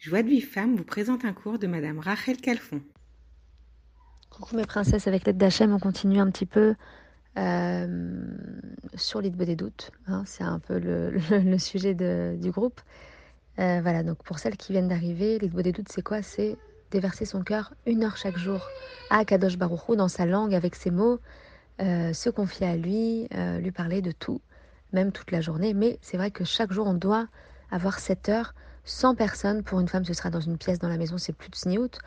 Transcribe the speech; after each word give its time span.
Joie 0.00 0.22
de 0.22 0.30
Vie 0.30 0.40
Femme 0.40 0.76
vous 0.76 0.84
présente 0.84 1.26
un 1.26 1.34
cours 1.34 1.58
de 1.58 1.66
Madame 1.66 1.98
Rachel 1.98 2.38
Calfon. 2.38 2.80
Coucou 4.30 4.56
mes 4.56 4.64
princesses, 4.64 5.06
avec 5.06 5.26
l'aide 5.26 5.36
d'Hachem, 5.36 5.74
on 5.74 5.78
continue 5.78 6.20
un 6.20 6.30
petit 6.30 6.46
peu 6.46 6.74
euh, 7.36 8.24
sur 8.94 9.20
l'idée 9.20 9.44
des 9.44 9.56
doutes. 9.56 9.90
Hein. 10.06 10.22
c'est 10.24 10.42
un 10.42 10.58
peu 10.58 10.78
le, 10.78 11.58
sujet 11.58 11.92
du 11.92 12.50
groupe. 12.50 12.80
Euh, 13.58 13.80
voilà, 13.82 14.02
donc 14.02 14.22
pour 14.22 14.38
celles 14.38 14.56
qui 14.56 14.72
viennent 14.72 14.88
d'arriver, 14.88 15.38
l'idée 15.38 15.64
des 15.64 15.72
doutes, 15.72 15.90
c'est 15.90 16.00
quoi? 16.00 16.22
C'est 16.22 16.56
déverser 16.90 17.26
son 17.26 17.42
cœur 17.42 17.74
une 17.84 18.02
heure 18.02 18.16
chaque 18.16 18.38
jour 18.38 18.66
à 19.10 19.26
Kadosh 19.26 19.58
Baruchou 19.58 19.96
dans 19.96 20.08
sa 20.08 20.24
langue 20.24 20.54
avec 20.54 20.76
ses 20.76 20.90
mots, 20.90 21.20
euh, 21.82 22.14
se 22.14 22.30
confier 22.30 22.66
à 22.66 22.74
lui, 22.74 23.28
lui 23.58 23.70
parler 23.70 24.00
de 24.00 24.12
tout, 24.12 24.40
même 24.94 25.12
toute 25.12 25.30
la 25.30 25.42
journée. 25.42 25.74
Mais 25.74 25.98
c'est 26.00 26.16
vrai 26.16 26.30
que 26.30 26.44
chaque 26.44 26.72
jour, 26.72 26.86
on 26.86 26.94
doit 26.94 27.28
avoir 27.70 27.98
cette 27.98 28.30
heure 28.30 28.54
100 28.84 29.14
personnes. 29.14 29.62
Pour 29.62 29.80
une 29.80 29.88
femme, 29.88 30.04
ce 30.04 30.14
sera 30.14 30.30
dans 30.30 30.40
une 30.40 30.58
pièce 30.58 30.78
dans 30.78 30.88
la 30.88 30.96
maison, 30.96 31.18
c'est 31.18 31.32
plus 31.32 31.50
de 31.50 31.56
sniout. 31.56 31.98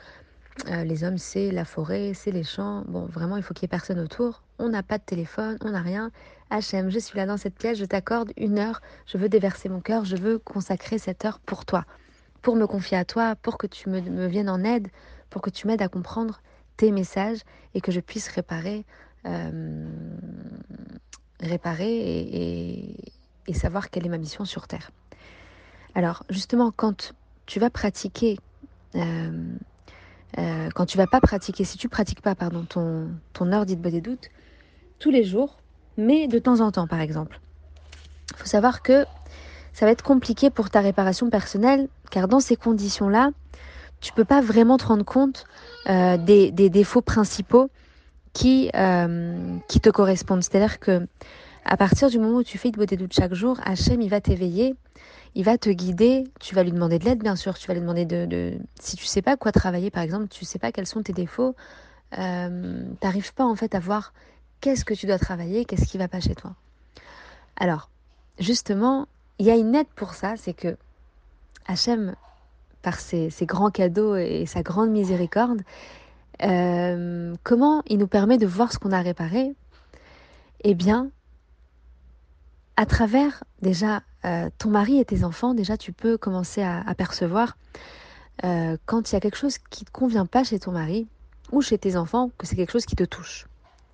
Euh, 0.68 0.84
les 0.84 1.04
hommes, 1.04 1.18
c'est 1.18 1.52
la 1.52 1.66
forêt, 1.66 2.14
c'est 2.14 2.32
les 2.32 2.44
champs. 2.44 2.84
Bon, 2.88 3.06
vraiment, 3.06 3.38
il 3.38 3.44
faut 3.44 3.54
qu'il 3.54 3.64
y 3.64 3.66
ait 3.66 3.70
personne 3.70 4.00
autour. 4.00 4.44
On 4.60 4.70
n'a 4.70 4.84
pas 4.84 4.98
de 4.98 5.04
téléphone, 5.04 5.58
on 5.62 5.72
n'a 5.72 5.82
rien. 5.82 6.12
HM, 6.52 6.90
je 6.90 7.00
suis 7.00 7.18
là 7.18 7.26
dans 7.26 7.38
cette 7.38 7.56
pièce, 7.56 7.78
je 7.78 7.86
t'accorde 7.86 8.32
une 8.38 8.60
heure, 8.60 8.82
je 9.08 9.18
veux 9.18 9.30
déverser 9.30 9.70
mon 9.70 9.82
cœur, 9.82 10.06
je 10.06 10.16
veux 10.16 10.38
consacrer 10.38 11.00
cette 11.00 11.26
heure 11.26 11.40
pour 11.40 11.66
toi, 11.66 11.86
pour 12.44 12.56
me 12.56 12.68
confier 12.68 12.98
à 12.98 13.06
toi, 13.06 13.36
pour 13.36 13.58
que 13.58 13.66
tu 13.66 13.90
me, 13.90 14.28
viennes 14.28 14.50
en 14.50 14.64
aide, 14.64 14.90
pour 15.32 15.42
que 15.42 15.50
tu 15.50 15.66
m'aides 15.66 15.82
à 15.82 15.88
comprendre 15.88 16.42
tes 16.78 16.92
messages 16.92 17.40
et 17.74 17.82
que 17.82 17.92
je 17.92 18.00
puisse 18.00 18.28
réparer, 18.28 18.86
euh, 19.26 19.88
réparer 21.40 23.00
et 23.48 23.54
savoir 23.54 23.90
quelle 23.90 24.06
est 24.06 24.10
ma 24.10 24.20
mission 24.20 24.46
sur 24.46 24.68
Terre. 24.68 24.92
Alors 25.96 26.24
justement, 26.30 26.72
quand 26.76 27.14
tu 27.46 27.60
vas 27.60 27.70
pratiquer, 27.70 28.40
euh, 28.96 29.32
euh, 30.38 30.70
quand 30.74 30.86
tu 30.86 30.98
vas 30.98 31.08
pas 31.08 31.22
pratiquer, 31.22 31.64
si 31.64 31.78
tu 31.78 31.90
pratiques 31.90 32.22
pas, 32.22 32.36
pardon, 32.36 32.64
ton, 32.64 33.10
ton 33.34 33.52
heure 33.52 33.66
dite 33.66 33.82
des 33.82 34.02
doutes, 34.02 34.30
tous 35.00 35.12
les 35.12 35.24
jours, 35.24 35.58
mais 35.98 36.28
de 36.28 36.40
temps 36.40 36.62
en 36.62 36.72
temps, 36.72 36.88
par 36.88 37.02
exemple. 37.02 37.40
Il 38.32 38.38
faut 38.38 38.48
savoir 38.48 38.82
que 38.82 39.06
ça 39.74 39.86
va 39.86 39.92
être 39.92 40.04
compliqué 40.04 40.50
pour 40.50 40.70
ta 40.70 40.82
réparation 40.82 41.30
personnelle, 41.30 41.88
car 42.10 42.28
dans 42.28 42.40
ces 42.40 42.56
conditions-là, 42.56 43.32
tu 44.02 44.14
peux 44.14 44.26
pas 44.26 44.42
vraiment 44.42 44.78
te 44.78 44.86
rendre 44.86 45.06
compte 45.06 45.46
euh, 45.90 46.18
des, 46.18 46.52
défauts 46.52 47.02
principaux 47.02 47.70
qui, 48.34 48.72
qui 49.68 49.80
te 49.80 49.90
correspondent. 49.90 50.44
C'est-à-dire 50.44 50.80
que 50.80 51.08
à 51.66 51.78
partir 51.78 52.10
du 52.10 52.20
moment 52.20 52.40
où 52.40 52.44
tu 52.44 52.58
fais 52.58 52.72
de 52.72 52.86
des 52.86 52.98
doutes 52.98 53.14
chaque 53.14 53.34
jour, 53.34 53.60
Hachem, 53.64 54.02
il 54.02 54.10
va 54.10 54.22
t'éveiller 54.22 54.76
il 55.36 55.44
va 55.44 55.58
te 55.58 55.70
guider, 55.70 56.26
tu 56.40 56.54
vas 56.54 56.64
lui 56.64 56.72
demander 56.72 57.00
de 57.00 57.06
l'aide 57.06 57.22
bien 57.22 57.36
sûr, 57.36 57.58
tu 57.58 57.68
vas 57.68 57.74
lui 57.74 57.82
demander 57.82 58.06
de, 58.06 58.58
Si 58.80 58.96
tu 58.96 59.06
sais 59.06 59.22
pas 59.22 59.38
quoi 59.38 59.52
travailler 59.52 59.90
par 59.90 60.04
exemple, 60.04 60.28
tu 60.28 60.46
sais 60.46 60.60
pas 60.60 60.72
quels 60.72 60.88
sont 60.88 61.02
tes 61.02 61.14
défauts, 61.14 61.56
euh, 62.18 62.84
t'arrives 63.00 63.34
pas 63.34 63.46
en 63.46 63.56
fait 63.56 63.74
à 63.74 63.80
voir 63.80 64.14
qu'est-ce 64.62 64.86
que 64.86 64.94
tu 64.94 65.08
dois 65.08 65.18
travailler, 65.18 65.66
qu'est-ce 65.66 65.88
qui 65.88 65.98
va 65.98 66.08
pas 66.08 66.20
chez 66.20 66.36
toi. 66.36 66.56
Alors, 67.56 67.90
justement, 68.40 69.08
il 69.40 69.46
y 69.46 69.52
a 69.52 69.56
une 69.56 69.74
aide 69.76 69.88
pour 69.96 70.14
ça, 70.14 70.36
c'est 70.38 70.54
que 70.54 70.78
Hachem, 71.66 72.16
par 72.82 73.00
ses, 73.00 73.30
grands 73.42 73.72
cadeaux 73.72 74.16
et 74.16 74.46
sa 74.46 74.62
grande 74.62 74.92
miséricorde, 74.92 75.64
euh, 76.44 77.34
comment 77.44 77.82
il 77.88 77.98
nous 77.98 78.08
permet 78.08 78.38
de 78.38 78.46
voir 78.46 78.72
ce 78.72 78.78
qu'on 78.78 78.92
a 78.92 79.02
réparé? 79.02 79.56
Eh 80.64 80.76
bien, 80.76 81.10
à 82.76 82.86
travers 82.86 83.44
déjà 83.62 84.02
euh, 84.26 84.50
ton 84.58 84.70
mari 84.70 85.00
et 85.00 85.06
tes 85.06 85.24
enfants, 85.24 85.54
déjà 85.54 85.78
tu 85.78 85.94
peux 85.94 86.18
commencer 86.18 86.64
à, 86.64 86.94
percevoir 86.96 87.58
euh, 88.44 88.78
quand 88.86 89.12
il 89.12 89.14
y 89.14 89.16
a 89.16 89.20
quelque 89.20 89.38
chose 89.38 89.58
qui 89.58 89.84
ne 89.84 89.86
te 89.88 89.92
convient 89.92 90.26
pas 90.26 90.44
chez 90.44 90.60
ton 90.60 90.72
mari 90.72 91.08
ou 91.52 91.62
chez 91.62 91.78
tes 91.78 91.96
enfants, 91.96 92.32
que 92.38 92.48
c'est 92.48 92.56
quelque 92.56 92.72
chose 92.72 92.86
qui 92.86 92.96
te 92.96 93.04
touche. 93.04 93.48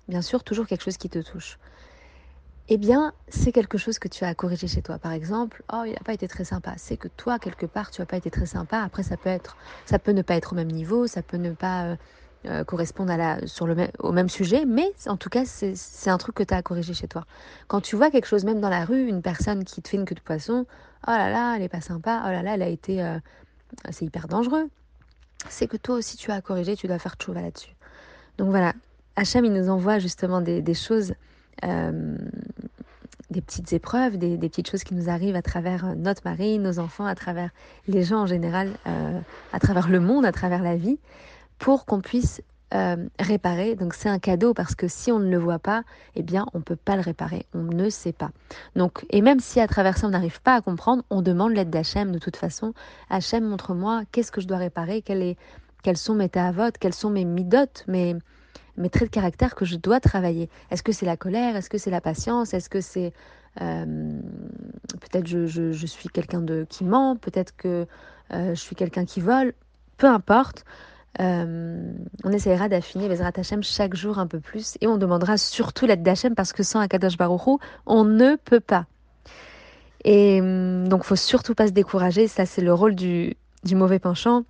Bien 0.08 0.22
sûr, 0.22 0.42
toujours 0.42 0.66
quelque 0.66 0.84
chose 0.84 0.96
qui 0.96 1.08
te 1.08 1.18
touche. 1.18 1.58
Eh 2.68 2.78
bien, 2.78 3.12
c'est 3.28 3.52
quelque 3.52 3.78
chose 3.78 3.98
que 3.98 4.08
tu 4.08 4.24
as 4.24 4.28
à 4.28 4.34
corriger 4.34 4.68
chez 4.68 4.80
toi. 4.80 4.98
Par 4.98 5.12
exemple, 5.12 5.64
oh, 5.72 5.82
il 5.84 5.92
n'a 5.92 6.00
pas 6.04 6.14
été 6.14 6.28
très 6.28 6.44
sympa. 6.44 6.74
C'est 6.76 6.96
que 6.96 7.08
toi, 7.08 7.40
quelque 7.40 7.66
part, 7.66 7.90
tu 7.90 8.00
n'as 8.00 8.06
pas 8.06 8.16
été 8.16 8.30
très 8.30 8.46
sympa. 8.46 8.78
Après, 8.78 9.02
ça 9.02 9.16
peut 9.16 9.28
être, 9.28 9.56
ça 9.86 9.98
peut 9.98 10.12
ne 10.12 10.22
pas 10.22 10.36
être 10.36 10.52
au 10.52 10.56
même 10.56 10.70
niveau, 10.70 11.08
ça 11.08 11.22
peut 11.22 11.36
ne 11.36 11.52
pas 11.52 11.96
euh, 12.46 12.64
correspondent 12.64 13.10
à 13.10 13.18
la, 13.18 13.46
sur 13.46 13.66
le 13.66 13.74
même, 13.74 13.90
au 13.98 14.12
même 14.12 14.30
sujet, 14.30 14.64
mais 14.64 14.90
en 15.06 15.18
tout 15.18 15.28
cas, 15.28 15.44
c'est 15.44 16.08
un 16.08 16.16
truc 16.16 16.34
que 16.34 16.42
tu 16.42 16.54
as 16.54 16.56
à 16.56 16.62
corriger 16.62 16.94
chez 16.94 17.06
toi. 17.06 17.26
Quand 17.68 17.82
tu 17.82 17.96
vois 17.96 18.10
quelque 18.10 18.24
chose, 18.24 18.44
même 18.46 18.62
dans 18.62 18.70
la 18.70 18.86
rue, 18.86 19.06
une 19.06 19.20
personne 19.20 19.62
qui 19.62 19.82
te 19.82 19.90
fait 19.90 19.98
une 19.98 20.06
queue 20.06 20.14
de 20.14 20.20
poisson, 20.20 20.64
oh 21.06 21.10
là 21.10 21.28
là, 21.28 21.56
elle 21.56 21.62
est 21.62 21.68
pas 21.68 21.82
sympa, 21.82 22.22
oh 22.24 22.30
là 22.30 22.42
là, 22.42 22.54
elle 22.54 22.62
a 22.62 22.68
été. 22.68 23.02
Euh, 23.02 23.18
c'est 23.90 24.06
hyper 24.06 24.26
dangereux. 24.26 24.70
C'est 25.50 25.66
que 25.66 25.76
toi 25.76 25.96
aussi, 25.96 26.16
tu 26.16 26.30
as 26.30 26.36
à 26.36 26.40
corriger, 26.40 26.76
tu 26.76 26.86
dois 26.86 26.98
faire 26.98 27.16
tchouva 27.16 27.42
là-dessus. 27.42 27.76
Donc 28.38 28.48
voilà, 28.48 28.72
Hacham, 29.16 29.44
il 29.44 29.52
nous 29.52 29.68
envoie 29.68 29.98
justement 29.98 30.40
des, 30.40 30.62
des 30.62 30.74
choses. 30.74 31.12
Euh, 31.64 32.16
des 33.28 33.42
petites 33.42 33.72
épreuves, 33.72 34.16
des, 34.16 34.36
des, 34.36 34.48
petites 34.48 34.68
choses 34.68 34.82
qui 34.82 34.94
nous 34.94 35.08
arrivent 35.08 35.36
à 35.36 35.42
travers 35.42 35.94
notre 35.94 36.22
mari, 36.24 36.58
nos 36.58 36.80
enfants, 36.80 37.04
à 37.04 37.14
travers 37.14 37.50
les 37.86 38.02
gens 38.02 38.22
en 38.22 38.26
général, 38.26 38.72
à 39.52 39.60
travers 39.60 39.88
le 39.88 40.00
monde, 40.00 40.24
à 40.24 40.32
travers 40.32 40.64
la 40.64 40.74
vie 40.74 40.98
pour 41.60 41.84
qu'on 41.86 42.00
puisse 42.00 42.42
euh, 42.74 42.96
réparer. 43.20 43.76
Donc 43.76 43.94
c'est 43.94 44.08
un 44.08 44.18
cadeau 44.18 44.54
parce 44.54 44.74
que 44.74 44.88
si 44.88 45.12
on 45.12 45.20
ne 45.20 45.30
le 45.30 45.38
voit 45.38 45.60
pas, 45.60 45.82
eh 46.16 46.22
bien 46.22 46.46
on 46.54 46.58
ne 46.58 46.62
peut 46.64 46.76
pas 46.76 46.96
le 46.96 47.02
réparer. 47.02 47.46
On 47.54 47.62
ne 47.62 47.90
sait 47.90 48.12
pas. 48.12 48.30
Donc 48.74 49.06
et 49.10 49.22
même 49.22 49.38
si 49.38 49.60
à 49.60 49.68
travers 49.68 49.96
ça 49.96 50.08
on 50.08 50.10
n'arrive 50.10 50.40
pas 50.40 50.56
à 50.56 50.60
comprendre, 50.60 51.04
on 51.10 51.22
demande 51.22 51.52
l'aide 51.52 51.70
d'Hachem 51.70 52.10
de 52.10 52.18
toute 52.18 52.36
façon. 52.36 52.74
Hachem 53.10 53.44
montre-moi 53.44 54.02
qu'est-ce 54.10 54.32
que 54.32 54.40
je 54.40 54.48
dois 54.48 54.58
réparer, 54.58 55.02
quel 55.02 55.36
quels 55.82 55.96
sont 55.96 56.14
mes 56.14 56.28
ta'avot, 56.28 56.72
quels 56.78 56.94
sont 56.94 57.10
mes 57.10 57.24
midotes, 57.24 57.84
mes, 57.88 58.14
mes 58.76 58.90
traits 58.90 59.08
de 59.08 59.14
caractère 59.14 59.54
que 59.54 59.64
je 59.64 59.76
dois 59.76 59.98
travailler. 59.98 60.50
Est-ce 60.70 60.82
que 60.82 60.92
c'est 60.92 61.06
la 61.06 61.16
colère? 61.16 61.56
Est-ce 61.56 61.70
que 61.70 61.78
c'est 61.78 61.90
la 61.90 62.02
patience? 62.02 62.54
Est-ce 62.54 62.68
que 62.68 62.80
c'est 62.80 63.12
euh, 63.60 64.20
peut-être 65.00 65.26
je, 65.26 65.46
je, 65.46 65.86
suis 65.86 66.08
quelqu'un 66.08 66.40
de 66.42 66.66
qui 66.68 66.84
ment 66.84 67.16
Peut-être 67.16 67.56
que 67.56 67.86
euh, 68.32 68.50
je 68.54 68.60
suis 68.60 68.76
quelqu'un 68.76 69.04
qui 69.04 69.20
vole 69.20 69.54
Peu 69.96 70.06
importe. 70.06 70.64
Euh, 71.18 71.92
on 72.22 72.30
essaiera 72.30 72.68
d'affiner 72.68 73.08
Bezrat 73.08 73.32
Hashem 73.36 73.64
chaque 73.64 73.94
jour 73.94 74.20
un 74.20 74.28
peu 74.28 74.38
plus 74.38 74.78
et 74.80 74.86
on 74.86 74.96
demandera 74.96 75.36
surtout 75.36 75.84
l'aide 75.84 76.04
d'Hachem 76.04 76.36
parce 76.36 76.52
que 76.52 76.62
sans 76.62 76.78
Akadosh 76.80 77.16
Baruchou, 77.16 77.58
on 77.86 78.04
ne 78.04 78.36
peut 78.36 78.60
pas. 78.60 78.86
Et 80.04 80.40
hum, 80.40 80.88
donc, 80.88 81.04
faut 81.04 81.16
surtout 81.16 81.54
pas 81.54 81.66
se 81.66 81.72
décourager. 81.72 82.28
Ça, 82.28 82.46
c'est 82.46 82.62
le 82.62 82.72
rôle 82.72 82.94
du, 82.94 83.36
du 83.64 83.74
mauvais 83.74 83.98
penchant. 83.98 84.44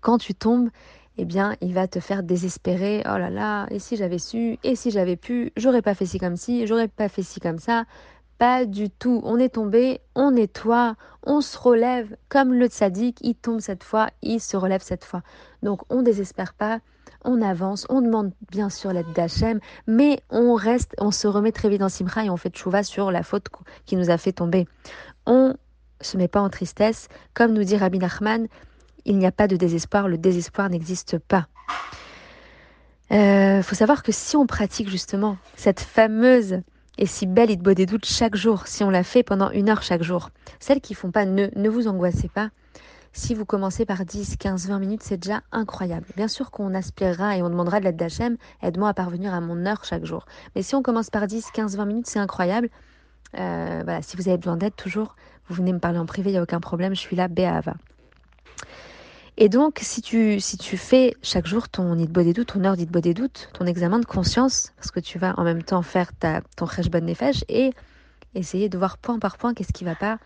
Quand 0.00 0.18
tu 0.18 0.34
tombes, 0.34 0.70
eh 1.18 1.24
bien, 1.24 1.56
il 1.60 1.74
va 1.74 1.88
te 1.88 2.00
faire 2.00 2.22
désespérer. 2.22 3.02
Oh 3.04 3.18
là 3.18 3.28
là, 3.28 3.66
et 3.70 3.78
si 3.78 3.96
j'avais 3.96 4.18
su, 4.18 4.58
et 4.62 4.76
si 4.76 4.90
j'avais 4.90 5.16
pu, 5.16 5.52
j'aurais 5.56 5.82
pas 5.82 5.94
fait 5.94 6.06
ci 6.06 6.18
comme 6.18 6.36
ci, 6.36 6.66
j'aurais 6.66 6.88
pas 6.88 7.08
fait 7.08 7.22
ci 7.22 7.40
comme 7.40 7.58
ça. 7.58 7.84
Pas 8.40 8.64
du 8.64 8.88
tout. 8.88 9.20
On 9.22 9.38
est 9.38 9.50
tombé, 9.50 10.00
on 10.14 10.30
nettoie, 10.30 10.96
on 11.24 11.42
se 11.42 11.58
relève 11.58 12.16
comme 12.30 12.54
le 12.54 12.68
tzaddik, 12.68 13.18
il 13.20 13.34
tombe 13.34 13.60
cette 13.60 13.84
fois, 13.84 14.08
il 14.22 14.40
se 14.40 14.56
relève 14.56 14.80
cette 14.80 15.04
fois. 15.04 15.20
Donc 15.62 15.82
on 15.90 16.00
désespère 16.00 16.54
pas, 16.54 16.78
on 17.22 17.42
avance, 17.42 17.84
on 17.90 18.00
demande 18.00 18.32
bien 18.50 18.70
sûr 18.70 18.94
l'aide 18.94 19.12
d'Hachem, 19.14 19.60
mais 19.86 20.22
on 20.30 20.54
reste, 20.54 20.94
on 20.96 21.10
se 21.10 21.28
remet 21.28 21.52
très 21.52 21.68
vite 21.68 21.82
en 21.82 21.90
simra 21.90 22.24
et 22.24 22.30
on 22.30 22.38
fait 22.38 22.56
chouva 22.56 22.82
sur 22.82 23.10
la 23.10 23.22
faute 23.22 23.48
qui 23.84 23.96
nous 23.96 24.08
a 24.08 24.16
fait 24.16 24.32
tomber. 24.32 24.66
On 25.26 25.54
se 26.00 26.16
met 26.16 26.26
pas 26.26 26.40
en 26.40 26.48
tristesse, 26.48 27.08
comme 27.34 27.52
nous 27.52 27.64
dit 27.64 27.76
Rabbi 27.76 27.98
Nachman, 27.98 28.46
il 29.04 29.18
n'y 29.18 29.26
a 29.26 29.32
pas 29.32 29.48
de 29.48 29.56
désespoir, 29.56 30.08
le 30.08 30.16
désespoir 30.16 30.70
n'existe 30.70 31.18
pas. 31.18 31.46
Il 33.10 33.18
euh, 33.18 33.62
faut 33.62 33.74
savoir 33.74 34.02
que 34.02 34.12
si 34.12 34.34
on 34.38 34.46
pratique 34.46 34.88
justement 34.88 35.36
cette 35.56 35.80
fameuse 35.80 36.62
et 36.98 37.06
si 37.06 37.26
belle 37.26 37.50
il 37.50 37.62
des 37.62 37.86
doutes 37.86 38.04
chaque 38.04 38.36
jour, 38.36 38.66
si 38.66 38.84
on 38.84 38.90
la 38.90 39.02
fait 39.02 39.22
pendant 39.22 39.50
une 39.50 39.68
heure 39.68 39.82
chaque 39.82 40.02
jour. 40.02 40.30
Celles 40.58 40.80
qui 40.80 40.94
font 40.94 41.10
pas, 41.10 41.24
ne, 41.24 41.68
vous 41.68 41.88
angoissez 41.88 42.28
pas. 42.28 42.50
Si 43.12 43.34
vous 43.34 43.44
commencez 43.44 43.86
par 43.86 44.04
10, 44.04 44.36
15, 44.36 44.68
20 44.68 44.78
minutes, 44.78 45.02
c'est 45.02 45.16
déjà 45.16 45.40
incroyable. 45.50 46.06
Bien 46.16 46.28
sûr 46.28 46.50
qu'on 46.50 46.74
aspirera 46.74 47.36
et 47.36 47.42
on 47.42 47.50
demandera 47.50 47.80
de 47.80 47.84
l'aide 47.84 47.96
d'Hachem, 47.96 48.36
aide-moi 48.62 48.90
à 48.90 48.94
parvenir 48.94 49.34
à 49.34 49.40
mon 49.40 49.66
heure 49.66 49.84
chaque 49.84 50.04
jour. 50.04 50.26
Mais 50.54 50.62
si 50.62 50.74
on 50.74 50.82
commence 50.82 51.10
par 51.10 51.26
10, 51.26 51.50
15, 51.52 51.76
20 51.76 51.84
minutes, 51.86 52.06
c'est 52.06 52.20
incroyable. 52.20 52.68
Euh, 53.38 53.98
si 54.02 54.16
vous 54.16 54.28
avez 54.28 54.38
besoin 54.38 54.56
d'aide, 54.56 54.76
toujours, 54.76 55.16
vous 55.48 55.56
venez 55.56 55.72
me 55.72 55.80
parler 55.80 55.98
en 55.98 56.06
privé, 56.06 56.30
il 56.30 56.34
n'y 56.34 56.38
a 56.38 56.42
aucun 56.42 56.60
problème, 56.60 56.94
je 56.94 57.00
suis 57.00 57.16
là. 57.16 57.28
Et 59.42 59.48
donc, 59.48 59.78
si 59.80 60.02
tu, 60.02 60.38
si 60.38 60.58
fais 60.76 61.16
chaque 61.22 61.46
jour 61.46 61.70
ton 61.70 61.96
des 61.96 62.34
doutes, 62.34 62.48
ton 62.48 62.62
heure 62.62 62.76
des 62.76 63.14
doutes, 63.14 63.48
ton 63.54 63.64
examen 63.64 63.98
de 63.98 64.04
conscience, 64.04 64.74
parce 64.76 64.90
que 64.90 65.00
tu 65.00 65.18
vas 65.18 65.32
en 65.38 65.44
même 65.44 65.62
temps 65.62 65.80
faire 65.80 66.14
ta, 66.14 66.42
ton 66.56 66.66
bonne 66.90 67.06
nefesh 67.06 67.42
et 67.48 67.72
essayer 68.34 68.68
de 68.68 68.76
voir 68.76 68.98
point 68.98 69.18
par 69.18 69.38
point 69.38 69.54
qu'est-ce 69.54 69.72
qui 69.72 69.84
va 69.84 69.94
pas 69.94 70.18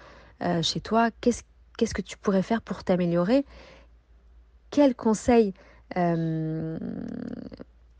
euh, 0.43 0.63
chez 0.63 0.81
toi, 0.81 1.11
qu'est-ce, 1.21 1.43
qu'est-ce 1.79 1.95
que 1.95 2.03
tu 2.03 2.19
pourrais 2.19 2.43
faire 2.43 2.61
pour 2.61 2.83
t'améliorer, 2.83 3.47
quels 4.71 4.97
conseils 4.97 5.55
euh, 5.97 6.77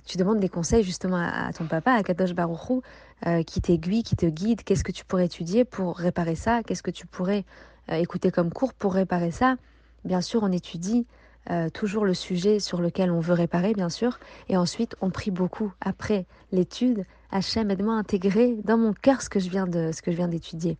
tu 0.07 0.19
demandes 0.19 0.41
des 0.41 0.49
conseils 0.49 0.83
justement 0.83 1.19
à, 1.19 1.53
ton 1.53 1.67
papa, 1.67 1.93
à 1.93 2.03
Kadosh 2.03 2.35
Baruchou, 2.35 2.83
euh, 3.29 3.45
qui 3.45 3.61
t'aiguille, 3.61 4.03
qui 4.03 4.17
te 4.17 4.27
guide, 4.27 4.65
qu'est-ce 4.65 4.83
que 4.83 4.91
tu 4.91 5.05
pourrais 5.05 5.27
étudier 5.27 5.65
pour 5.65 5.97
réparer 5.97 6.35
ça, 6.35 6.65
qu'est-ce 6.65 6.83
que 6.83 6.91
tu 6.91 7.07
pourrais 7.07 7.45
écouter 7.89 8.33
comme 8.33 8.51
cours 8.51 8.75
pour 8.75 8.95
réparer 8.95 9.31
ça, 9.31 9.57
bien 10.05 10.21
sûr, 10.21 10.43
on 10.43 10.53
étudie 10.53 11.07
euh, 11.51 11.69
toujours 11.69 12.05
le 12.05 12.15
sujet 12.15 12.59
sur 12.59 12.81
lequel 12.81 13.11
on 13.11 13.21
veut 13.21 13.35
réparer, 13.35 13.75
bien 13.75 13.91
sûr, 13.91 14.19
et 14.49 14.57
ensuite 14.57 14.97
on 15.01 15.11
prie 15.11 15.31
beaucoup. 15.31 15.73
Après 15.81 16.27
l'étude, 16.53 17.05
Hachem, 17.31 17.71
aide-moi 17.71 17.95
à 17.95 17.99
intégrer 17.99 18.57
dans 18.65 18.79
mon 18.79 18.95
cœur 18.95 19.21
ce 19.21 19.29
que 19.29 19.41
je 19.41 19.51
viens 19.51 19.67
de 19.67 19.93
ce 19.93 20.01
que 20.01 20.11
je 20.11 20.17
viens 20.17 20.29
d'étudier. 20.29 20.79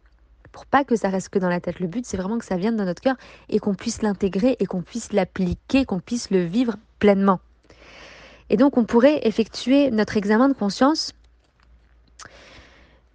Pour 0.53 0.67
pas 0.67 0.85
que 0.85 0.97
ça 0.97 1.11
reste 1.11 1.31
que 1.31 1.39
dans 1.39 1.49
la 1.49 1.61
tête. 1.61 1.81
Le 1.81 1.89
but, 1.89 2.07
c'est 2.07 2.17
vraiment 2.17 2.39
que 2.39 2.45
ça 2.45 2.57
vienne 2.57 2.77
dans 2.77 2.85
notre 2.85 3.03
cœur 3.03 3.17
et 3.49 3.59
qu'on 3.59 3.75
puisse 3.75 4.03
l'intégrer 4.03 4.57
et 4.61 4.67
qu'on 4.67 4.83
puisse 4.83 5.13
l'appliquer, 5.13 5.85
qu'on 5.85 5.99
puisse 5.99 6.31
le 6.31 6.45
vivre 6.45 6.77
pleinement. 7.01 7.41
Et 8.51 8.57
donc, 8.57 8.79
on 8.79 8.85
pourrait 8.85 9.27
effectuer 9.27 9.91
notre 9.91 10.17
examen 10.17 10.49
de 10.49 10.55
conscience, 10.55 11.13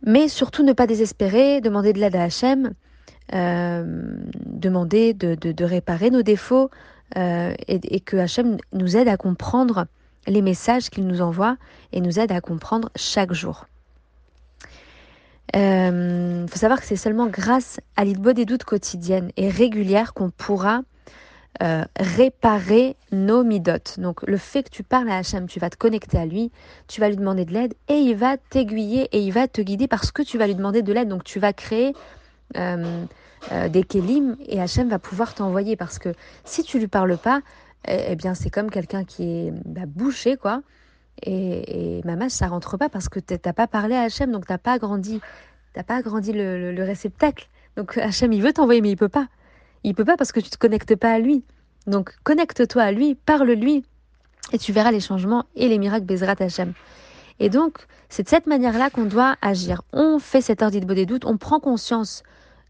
mais 0.05 0.27
surtout 0.27 0.63
ne 0.63 0.73
pas 0.73 0.85
désespérer, 0.85 1.61
demander 1.61 1.93
de 1.93 1.99
l'aide 1.99 2.15
à 2.15 2.23
Hachem, 2.23 2.73
demander 3.31 5.13
de, 5.13 5.63
réparer 5.63 6.09
nos 6.09 6.21
défauts 6.21 6.69
euh, 7.17 7.53
et, 7.67 7.99
que 7.99 8.17
Hachem 8.17 8.57
nous 8.73 8.95
aide 8.95 9.07
à 9.07 9.17
comprendre 9.17 9.87
les 10.27 10.41
messages 10.41 10.89
qu'il 10.89 11.07
nous 11.07 11.21
envoie 11.21 11.57
et 11.91 12.01
nous 12.01 12.19
aide 12.19 12.31
à 12.31 12.41
comprendre 12.41 12.91
chaque 12.95 13.33
jour. 13.33 13.65
Il 15.55 15.59
euh, 15.59 16.47
faut 16.47 16.59
savoir 16.59 16.79
que 16.79 16.85
c'est 16.85 16.95
seulement 16.95 17.25
grâce 17.25 17.79
à 17.95 18.03
l'idbo 18.03 18.33
des 18.33 18.45
doutes 18.45 18.63
quotidiennes 18.63 19.31
et 19.35 19.49
régulières 19.49 20.13
qu'on 20.13 20.29
pourra 20.29 20.81
euh, 21.63 21.83
réparer 21.99 22.95
nos 23.11 23.43
midotes. 23.43 23.99
Donc 23.99 24.21
le 24.27 24.37
fait 24.37 24.61
que 24.61 24.69
tu 24.69 24.83
parles 24.83 25.09
à 25.09 25.17
Hachem, 25.17 25.47
tu 25.47 25.59
vas 25.59 25.71
te 25.71 25.77
connecter 25.77 26.19
à 26.19 26.27
lui, 26.27 26.51
tu 26.87 27.01
vas 27.01 27.09
lui 27.09 27.17
demander 27.17 27.45
de 27.45 27.53
l'aide 27.53 27.73
et 27.87 27.95
il 27.95 28.15
va 28.15 28.37
t'aiguiller 28.37 29.09
et 29.11 29.21
il 29.21 29.31
va 29.31 29.47
te 29.47 29.61
guider 29.61 29.87
parce 29.87 30.11
que 30.11 30.21
tu 30.21 30.37
vas 30.37 30.45
lui 30.45 30.53
demander 30.53 30.83
de 30.83 30.93
l'aide. 30.93 31.07
Donc 31.07 31.23
tu 31.23 31.39
vas 31.39 31.51
créer 31.51 31.93
euh, 32.55 33.05
euh, 33.51 33.69
des 33.69 33.83
kélim 33.83 34.35
et 34.47 34.59
Hachem 34.61 34.89
va 34.89 34.99
pouvoir 34.99 35.33
t'envoyer 35.33 35.75
parce 35.75 35.99
que 35.99 36.13
si 36.43 36.63
tu 36.63 36.79
lui 36.79 36.87
parles 36.87 37.17
pas, 37.17 37.41
eh, 37.87 38.07
eh 38.09 38.15
bien 38.15 38.33
c'est 38.33 38.49
comme 38.49 38.69
quelqu'un 38.69 39.03
qui 39.03 39.23
est 39.23 39.53
bah, 39.65 39.81
bouché 39.85 40.37
quoi. 40.37 40.61
Et, 41.21 41.97
et 41.97 42.03
maman, 42.05 42.29
ça 42.29 42.47
rentre 42.47 42.77
pas 42.77 42.89
parce 42.89 43.09
que 43.09 43.19
t'as 43.19 43.53
pas 43.53 43.67
parlé 43.67 43.95
à 43.95 44.03
Hachem, 44.03 44.31
donc 44.31 44.45
t'as 44.45 44.57
pas 44.57 44.77
grandi, 44.77 45.19
t'as 45.73 45.83
pas 45.83 45.95
agrandi 45.95 46.31
le, 46.31 46.71
le 46.71 46.83
réceptacle. 46.83 47.49
Donc 47.75 47.97
Hachem, 47.97 48.31
il 48.31 48.41
veut 48.41 48.53
t'envoyer, 48.53 48.81
mais 48.81 48.91
il 48.91 48.97
peut 48.97 49.09
pas. 49.09 49.27
Il 49.83 49.95
peut 49.95 50.05
pas 50.05 50.17
parce 50.17 50.31
que 50.31 50.39
tu 50.39 50.49
te 50.49 50.57
connectes 50.57 50.95
pas 50.95 51.11
à 51.11 51.19
lui. 51.19 51.43
Donc 51.87 52.15
connecte-toi 52.23 52.83
à 52.83 52.91
lui, 52.91 53.15
parle-lui, 53.15 53.83
et 54.51 54.57
tu 54.57 54.71
verras 54.71 54.91
les 54.91 54.99
changements 54.99 55.45
et 55.55 55.67
les 55.67 55.77
miracles 55.77 56.05
Bezrat 56.05 56.35
Hashem. 56.39 56.73
Et 57.39 57.49
donc, 57.49 57.77
c'est 58.09 58.23
de 58.23 58.29
cette 58.29 58.47
manière-là 58.47 58.89
qu'on 58.89 59.05
doit 59.05 59.35
agir. 59.41 59.81
On 59.93 60.19
fait 60.19 60.41
cette 60.41 60.61
heure 60.61 60.71
d'Idbo 60.71 60.93
des 60.93 61.05
doutes, 61.05 61.25
on 61.25 61.37
prend 61.37 61.59
conscience 61.59 62.23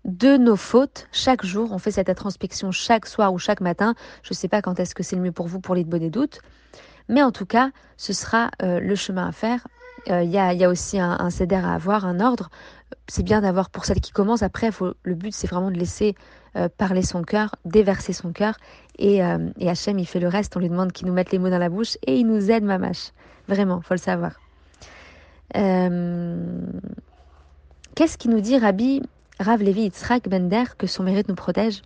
de 0.05 0.37
nos 0.37 0.55
fautes 0.55 1.07
chaque 1.11 1.45
jour, 1.45 1.71
on 1.71 1.77
fait 1.77 1.91
cette 1.91 2.09
introspection 2.09 2.71
chaque 2.71 3.05
soir 3.05 3.33
ou 3.33 3.37
chaque 3.37 3.61
matin. 3.61 3.95
Je 4.23 4.29
ne 4.31 4.35
sais 4.35 4.47
pas 4.47 4.61
quand 4.61 4.79
est-ce 4.79 4.95
que 4.95 5.03
c'est 5.03 5.15
le 5.15 5.21
mieux 5.21 5.31
pour 5.31 5.47
vous 5.47 5.59
pour 5.59 5.75
l'Idbo 5.75 5.97
des 5.97 6.09
doutes, 6.09 6.39
mais 7.07 7.21
en 7.23 7.31
tout 7.31 7.45
cas, 7.45 7.71
ce 7.97 8.13
sera 8.13 8.49
euh, 8.61 8.79
le 8.79 8.95
chemin 8.95 9.27
à 9.27 9.31
faire. 9.31 9.67
Euh, 10.09 10.23
il 10.23 10.31
y, 10.31 10.37
a, 10.37 10.69
aussi 10.69 10.97
un, 10.99 11.17
un 11.19 11.29
à 11.29 11.73
avoir, 11.73 12.05
un 12.05 12.21
ordre. 12.21 12.49
C'est 13.07 13.23
bien 13.23 13.41
d'avoir 13.41 13.69
pour 13.69 13.83
celle 13.83 13.99
qui 13.99 14.11
commence. 14.11 14.43
Après, 14.43 14.69
le 15.03 15.15
but, 15.15 15.33
c'est 15.33 15.47
vraiment 15.47 15.71
de 15.71 15.77
laisser 15.77 16.15
euh, 16.55 16.69
parler 16.69 17.01
son 17.01 17.23
cœur, 17.23 17.55
déverser 17.65 18.13
son 18.13 18.31
cœur. 18.31 18.55
Et, 18.97 19.17
et 19.57 19.69
Hachem, 19.69 19.99
il 19.99 20.05
fait 20.05 20.19
le 20.19 20.29
reste. 20.29 20.55
On 20.55 20.59
lui 20.59 20.69
demande 20.69 20.93
qu'il 20.93 21.07
nous 21.07 21.13
mette 21.13 21.31
les 21.31 21.39
mots 21.39 21.49
dans 21.49 21.57
la 21.57 21.69
bouche 21.69 21.97
et 22.05 22.17
il 22.17 22.27
nous 22.27 22.49
aide, 22.49 22.63
mamache. 22.63 23.11
Vraiment, 23.47 23.81
faut 23.81 23.93
le 23.93 23.99
savoir. 23.99 24.39
Qu'est-ce 27.95 28.17
qui 28.17 28.29
nous 28.29 28.41
dit 28.41 28.57
Rabbi? 28.57 29.01
Rav 29.39 29.61
Levi 29.61 29.81
Yitzhak 29.83 30.27
Bender 30.27 30.63
que 30.77 30.87
son 30.87 31.03
mérite 31.03 31.29
nous 31.29 31.35
protège 31.35 31.81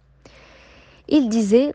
Il 1.07 1.29
disait 1.29 1.73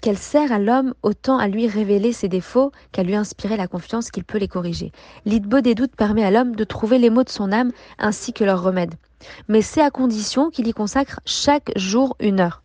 qu'elle 0.00 0.18
sert 0.18 0.52
à 0.52 0.58
l'homme 0.58 0.94
autant 1.02 1.38
à 1.38 1.48
lui 1.48 1.66
révéler 1.66 2.12
ses 2.12 2.28
défauts 2.28 2.72
qu'à 2.92 3.02
lui 3.02 3.16
inspirer 3.16 3.56
la 3.56 3.66
confiance 3.66 4.10
qu'il 4.10 4.24
peut 4.24 4.38
les 4.38 4.48
corriger. 4.48 4.92
L'idbo 5.24 5.60
des 5.60 5.74
doutes 5.74 5.96
permet 5.96 6.24
à 6.24 6.30
l'homme 6.30 6.54
de 6.54 6.64
trouver 6.64 6.98
les 6.98 7.10
mots 7.10 7.24
de 7.24 7.30
son 7.30 7.50
âme 7.52 7.72
ainsi 7.98 8.32
que 8.32 8.44
leurs 8.44 8.62
remèdes 8.62 8.94
mais 9.48 9.62
c'est 9.62 9.82
à 9.82 9.90
condition 9.90 10.50
qu'il 10.50 10.66
y 10.66 10.72
consacre 10.72 11.20
chaque 11.24 11.72
jour 11.76 12.16
une 12.20 12.40
heure. 12.40 12.62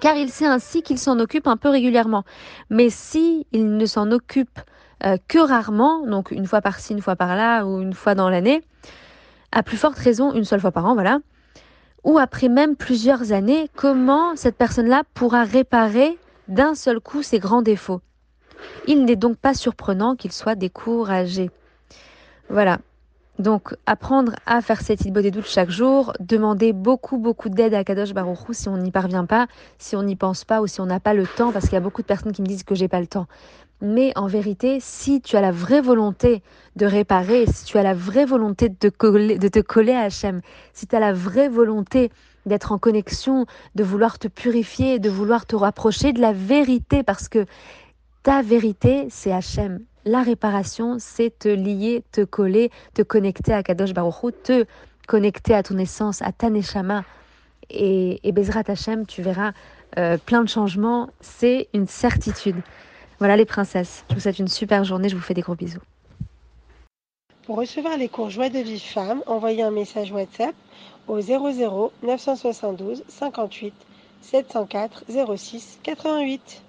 Car 0.00 0.16
il 0.16 0.30
sait 0.30 0.46
ainsi 0.46 0.82
qu'il 0.82 0.98
s'en 0.98 1.18
occupe 1.18 1.46
un 1.46 1.56
peu 1.56 1.68
régulièrement. 1.68 2.24
Mais 2.70 2.90
si 2.90 3.46
il 3.52 3.76
ne 3.76 3.86
s'en 3.86 4.10
occupe 4.10 4.60
euh, 5.04 5.16
que 5.28 5.38
rarement, 5.38 6.06
donc 6.06 6.32
une 6.32 6.46
fois 6.46 6.60
par-ci, 6.60 6.92
une 6.92 7.02
fois 7.02 7.16
par-là, 7.16 7.64
ou 7.64 7.80
une 7.80 7.92
fois 7.92 8.14
dans 8.14 8.28
l'année, 8.28 8.62
à 9.52 9.62
plus 9.62 9.76
forte 9.76 9.98
raison 9.98 10.32
une 10.32 10.44
seule 10.44 10.60
fois 10.60 10.72
par 10.72 10.86
an, 10.86 10.94
voilà, 10.94 11.18
ou 12.04 12.18
après 12.18 12.48
même 12.48 12.76
plusieurs 12.76 13.32
années, 13.32 13.68
comment 13.74 14.36
cette 14.36 14.56
personne-là 14.56 15.02
pourra 15.14 15.44
réparer 15.44 16.18
d'un 16.48 16.74
seul 16.74 17.00
coup 17.00 17.22
ses 17.22 17.38
grands 17.38 17.62
défauts? 17.62 18.00
Il 18.86 19.04
n'est 19.04 19.16
donc 19.16 19.36
pas 19.36 19.54
surprenant 19.54 20.16
qu'il 20.16 20.32
soit 20.32 20.54
découragé. 20.54 21.50
Voilà, 22.48 22.78
donc, 23.38 23.74
apprendre 23.84 24.32
à 24.46 24.62
faire 24.62 24.80
cette 24.80 25.04
idée 25.04 25.20
des 25.20 25.30
doutes 25.30 25.46
chaque 25.46 25.68
jour, 25.68 26.14
demander 26.20 26.72
beaucoup, 26.72 27.18
beaucoup 27.18 27.50
d'aide 27.50 27.74
à 27.74 27.84
Kadosh 27.84 28.14
Baruchou 28.14 28.54
si 28.54 28.68
on 28.68 28.78
n'y 28.78 28.90
parvient 28.90 29.26
pas, 29.26 29.46
si 29.78 29.94
on 29.94 30.02
n'y 30.02 30.16
pense 30.16 30.44
pas 30.44 30.62
ou 30.62 30.66
si 30.66 30.80
on 30.80 30.86
n'a 30.86 31.00
pas 31.00 31.12
le 31.12 31.26
temps, 31.26 31.52
parce 31.52 31.66
qu'il 31.66 31.74
y 31.74 31.76
a 31.76 31.80
beaucoup 31.80 32.00
de 32.00 32.06
personnes 32.06 32.32
qui 32.32 32.40
me 32.40 32.46
disent 32.46 32.62
que 32.62 32.74
j'ai 32.74 32.88
pas 32.88 33.00
le 33.00 33.06
temps. 33.06 33.26
Mais 33.82 34.12
en 34.16 34.26
vérité, 34.26 34.78
si 34.80 35.20
tu 35.20 35.36
as 35.36 35.40
la 35.42 35.52
vraie 35.52 35.82
volonté 35.82 36.42
de 36.76 36.86
réparer, 36.86 37.44
si 37.46 37.64
tu 37.64 37.76
as 37.76 37.82
la 37.82 37.92
vraie 37.92 38.24
volonté 38.24 38.68
de 38.70 38.76
te 38.76 39.60
coller, 39.60 39.92
à 39.92 40.02
Hachem, 40.02 40.40
si 40.72 40.86
tu 40.86 40.96
as 40.96 41.00
la 41.00 41.12
vraie 41.12 41.48
volonté 41.48 42.10
d'être 42.46 42.72
en 42.72 42.78
connexion, 42.78 43.44
de 43.74 43.84
vouloir 43.84 44.18
te 44.18 44.28
purifier, 44.28 44.98
de 44.98 45.10
vouloir 45.10 45.44
te 45.46 45.56
rapprocher 45.56 46.12
de 46.12 46.20
la 46.20 46.32
vérité, 46.32 47.02
parce 47.02 47.28
que 47.28 47.44
ta 48.22 48.40
vérité, 48.40 49.08
c'est 49.10 49.32
Hachem. 49.32 49.80
La 50.06 50.22
réparation, 50.22 50.96
c'est 50.98 51.38
te 51.38 51.48
lier, 51.48 52.02
te 52.12 52.22
coller, 52.22 52.70
te 52.94 53.02
connecter 53.02 53.52
à 53.52 53.62
Kadosh 53.62 53.92
Baruch 53.92 54.34
te 54.42 54.64
connecter 55.06 55.54
à 55.54 55.62
ton 55.62 55.78
essence, 55.78 56.22
à 56.22 56.32
ta 56.32 56.48
neshama. 56.48 57.04
Et, 57.68 58.20
et 58.26 58.32
Bezrat 58.32 58.64
Hashem, 58.68 59.06
tu 59.06 59.22
verras 59.22 59.52
euh, 59.98 60.16
plein 60.18 60.42
de 60.42 60.48
changements. 60.48 61.10
C'est 61.20 61.68
une 61.74 61.88
certitude. 61.88 62.56
Voilà 63.18 63.36
les 63.36 63.46
princesses. 63.46 64.04
Je 64.10 64.14
vous 64.14 64.20
souhaite 64.20 64.38
une 64.38 64.48
super 64.48 64.84
journée. 64.84 65.08
Je 65.08 65.16
vous 65.16 65.22
fais 65.22 65.34
des 65.34 65.40
gros 65.40 65.54
bisous. 65.54 65.80
Pour 67.44 67.56
recevoir 67.56 67.96
les 67.96 68.08
cours 68.08 68.28
Joie 68.28 68.48
de 68.48 68.58
vie 68.58 68.80
femme, 68.80 69.22
envoyez 69.26 69.62
un 69.62 69.70
message 69.70 70.10
WhatsApp 70.10 70.54
au 71.06 71.20
00 71.20 71.92
972 72.02 73.04
58 73.08 73.72
704 74.20 75.04
06 75.36 75.78
88. 75.82 76.62